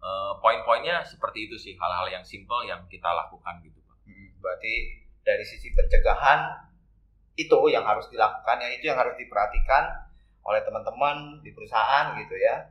eh, 0.00 0.32
poin-poinnya 0.40 1.04
seperti 1.04 1.46
itu 1.46 1.56
sih 1.60 1.72
hal-hal 1.76 2.08
yang 2.10 2.24
simple 2.24 2.64
yang 2.64 2.82
kita 2.88 3.08
lakukan 3.12 3.60
gitu 3.62 3.78
Pak 3.84 3.96
Hmm, 4.06 4.38
Berarti 4.38 4.74
dari 5.26 5.42
sisi 5.42 5.74
pencegahan 5.74 6.46
itu 7.36 7.58
yang 7.68 7.84
harus 7.84 8.06
dilakukan, 8.08 8.56
yang 8.62 8.72
itu 8.72 8.84
yang 8.88 8.96
harus 8.96 9.18
diperhatikan 9.18 9.84
oleh 10.46 10.62
teman-teman 10.62 11.42
di 11.42 11.50
perusahaan 11.50 12.14
gitu 12.16 12.38
ya. 12.38 12.70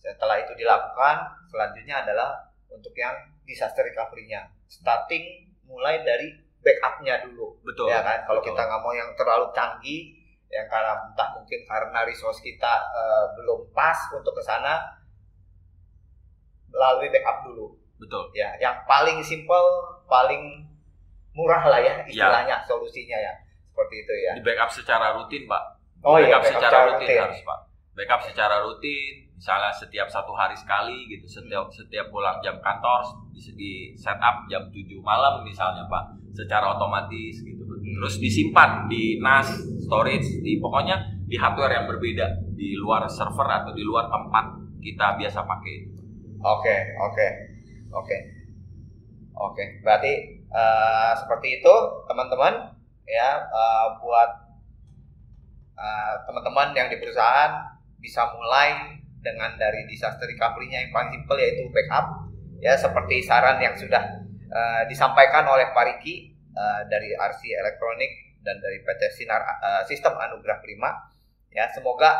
Setelah 0.00 0.42
itu 0.42 0.56
dilakukan, 0.58 1.46
selanjutnya 1.52 2.02
adalah 2.02 2.50
untuk 2.72 2.96
yang 2.96 3.14
disaster 3.46 3.84
recovery-nya. 3.86 4.50
Starting 4.66 5.52
mulai 5.68 6.02
dari 6.02 6.34
backup-nya 6.64 7.22
dulu. 7.26 7.58
betul 7.62 7.90
ya 7.90 8.02
kan 8.06 8.22
kalau 8.26 8.38
betul. 8.38 8.54
kita 8.54 8.62
nggak 8.66 8.80
mau 8.82 8.94
yang 8.94 9.10
terlalu 9.18 9.46
canggih 9.50 10.14
yang 10.52 10.68
karena 10.68 11.00
entah 11.08 11.32
mungkin 11.32 11.64
karena 11.64 12.04
resource 12.04 12.44
kita 12.44 12.72
eh, 12.92 13.26
belum 13.40 13.72
pas 13.72 13.96
untuk 14.12 14.36
ke 14.36 14.42
sana 14.44 14.84
melalui 16.68 17.08
backup 17.08 17.48
dulu. 17.48 17.72
Betul. 17.96 18.28
Ya 18.36 18.52
yang 18.60 18.84
paling 18.84 19.24
simple 19.24 19.64
paling 20.04 20.68
murah 21.32 21.64
lah 21.64 21.80
ya 21.80 22.04
istilahnya 22.04 22.60
solusinya 22.68 23.16
ya. 23.16 23.32
Seperti 23.72 24.04
itu 24.04 24.14
ya. 24.28 24.32
Di 24.36 24.42
backup 24.44 24.68
secara 24.68 25.16
rutin 25.16 25.48
pak. 25.48 25.62
Oh 26.04 26.20
iya, 26.20 26.36
backup, 26.36 26.44
backup 26.44 26.52
secara 26.52 26.68
secara 26.68 26.88
rutin, 26.92 27.06
rutin. 27.08 27.22
harus 27.24 27.40
pak. 27.40 27.58
Backup 27.92 28.20
secara 28.28 28.56
rutin 28.60 29.12
misalnya 29.32 29.72
setiap 29.74 30.06
satu 30.06 30.32
hari 30.36 30.54
sekali 30.54 31.08
gitu 31.10 31.26
setiap 31.26 31.66
setiap 31.72 32.06
pulang 32.14 32.38
jam 32.44 32.60
kantor 32.62 33.02
di, 33.34 33.40
di 33.58 33.72
setup 33.98 34.46
jam 34.52 34.68
7 34.68 35.00
malam 35.00 35.40
misalnya 35.48 35.88
pak. 35.88 36.12
Secara 36.36 36.76
otomatis 36.76 37.40
gitu. 37.40 37.62
Hmm. 37.82 37.98
terus 37.98 38.14
disimpan 38.22 38.86
di 38.86 39.18
NAS 39.18 39.58
storage 39.92 40.40
di 40.40 40.56
pokoknya 40.56 41.20
di 41.28 41.36
hardware 41.36 41.76
yang 41.76 41.84
berbeda 41.84 42.48
di 42.56 42.72
luar 42.80 43.04
server 43.12 43.44
atau 43.44 43.76
di 43.76 43.84
luar 43.84 44.08
tempat 44.08 44.56
kita 44.80 45.20
biasa 45.20 45.44
pakai 45.44 45.92
Oke, 46.42 46.74
oke, 46.98 47.28
oke, 47.94 48.16
oke. 49.38 49.64
Berarti 49.86 50.42
eh, 50.42 51.12
seperti 51.14 51.62
itu, 51.62 51.74
teman-teman. 52.10 52.74
Ya, 53.06 53.46
eh, 53.46 53.86
buat 54.02 54.30
eh, 55.78 56.14
teman-teman 56.26 56.74
yang 56.74 56.90
di 56.90 56.98
perusahaan 56.98 57.78
bisa 58.02 58.26
mulai 58.34 58.98
dengan 59.22 59.54
dari 59.54 59.86
disaster 59.86 60.26
recovery-nya 60.26 60.82
yang 60.82 60.90
paling 60.90 61.14
simpel 61.14 61.38
yaitu 61.38 61.70
backup. 61.70 62.26
Ya, 62.58 62.74
seperti 62.74 63.22
saran 63.22 63.62
yang 63.62 63.78
sudah 63.78 64.02
eh, 64.50 64.82
disampaikan 64.90 65.46
oleh 65.46 65.70
Pak 65.70 65.84
Riki 65.94 66.34
eh, 66.34 66.80
dari 66.90 67.14
RC 67.14 67.54
Elektronik 67.54 68.10
dan 68.42 68.58
dari 68.58 68.82
PT 68.82 69.22
Sinar 69.22 69.42
eh, 69.42 69.82
Sistem 69.86 70.18
Anugerah 70.18 70.58
Prima. 70.60 70.90
Ya, 71.54 71.70
semoga 71.70 72.18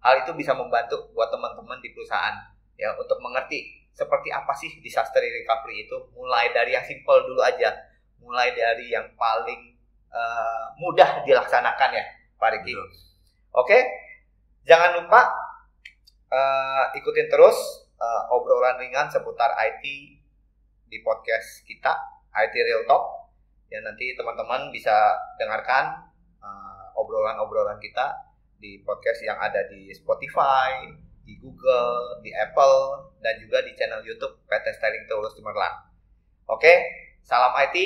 hal 0.00 0.22
itu 0.22 0.32
bisa 0.38 0.54
membantu 0.54 1.10
buat 1.12 1.28
teman-teman 1.32 1.80
di 1.82 1.90
perusahaan 1.92 2.36
ya 2.78 2.92
untuk 2.98 3.16
mengerti 3.22 3.84
seperti 3.94 4.28
apa 4.34 4.50
sih 4.54 4.70
disaster 4.80 5.22
recovery 5.22 5.86
itu. 5.86 5.96
Mulai 6.14 6.50
dari 6.54 6.74
yang 6.74 6.86
simple 6.86 7.26
dulu 7.26 7.42
aja. 7.42 7.74
Mulai 8.22 8.54
dari 8.54 8.90
yang 8.94 9.10
paling 9.18 9.74
eh, 10.10 10.64
mudah 10.78 11.26
dilaksanakan 11.26 11.90
ya 11.92 12.04
Pak 12.38 12.50
Riki. 12.60 12.74
Oke? 13.54 13.78
Jangan 14.64 15.02
lupa 15.02 15.20
eh, 16.30 16.84
ikutin 16.98 17.28
terus 17.30 17.56
eh, 17.98 18.22
obrolan 18.34 18.78
ringan 18.78 19.10
seputar 19.10 19.54
IT 19.58 19.84
di 20.88 20.98
podcast 21.02 21.66
kita 21.66 21.90
IT 22.34 22.54
Real 22.54 22.84
Talk 22.86 23.23
ya 23.68 23.80
nanti 23.84 24.12
teman-teman 24.16 24.72
bisa 24.72 24.92
dengarkan 25.40 26.08
eh, 26.40 27.00
obrolan-obrolan 27.00 27.80
kita 27.80 28.34
di 28.58 28.80
podcast 28.80 29.20
yang 29.24 29.36
ada 29.40 29.66
di 29.68 29.92
Spotify, 29.92 30.88
di 31.24 31.36
Google, 31.40 32.20
di 32.24 32.32
Apple, 32.32 33.12
dan 33.20 33.36
juga 33.40 33.64
di 33.64 33.72
channel 33.76 34.04
YouTube 34.04 34.44
PT 34.48 34.66
Styling 34.76 35.04
Tools 35.08 35.36
Cemerlang. 35.36 35.88
Oke, 36.48 36.72
salam 37.24 37.52
IT, 37.60 37.76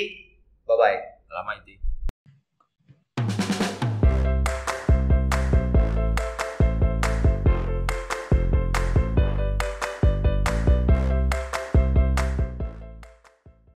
bye-bye. 0.67 1.19
lama 1.29 1.53
itu 1.61 1.88